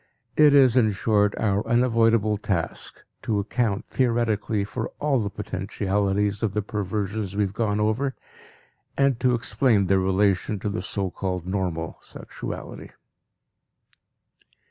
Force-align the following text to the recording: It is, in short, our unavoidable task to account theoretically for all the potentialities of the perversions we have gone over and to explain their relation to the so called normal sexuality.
It 0.35 0.55
is, 0.55 0.75
in 0.75 0.93
short, 0.93 1.37
our 1.37 1.63
unavoidable 1.67 2.39
task 2.39 3.03
to 3.21 3.37
account 3.37 3.85
theoretically 3.87 4.63
for 4.63 4.89
all 4.99 5.19
the 5.21 5.29
potentialities 5.29 6.41
of 6.41 6.55
the 6.55 6.63
perversions 6.63 7.35
we 7.35 7.43
have 7.43 7.53
gone 7.53 7.79
over 7.79 8.15
and 8.97 9.19
to 9.19 9.35
explain 9.35 9.85
their 9.85 9.99
relation 9.99 10.57
to 10.61 10.69
the 10.69 10.81
so 10.81 11.11
called 11.11 11.45
normal 11.45 11.99
sexuality. 12.01 12.89